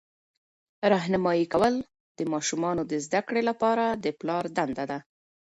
راهنمایي 0.91 1.45
کول 1.53 1.73
د 2.17 2.19
ماشومانو 2.33 2.81
د 2.91 2.93
زده 3.05 3.21
کړې 3.27 3.41
لپاره 3.49 3.85
د 4.03 4.05
پلار 4.19 4.43
دنده 4.57 4.83
ده. 4.91 4.99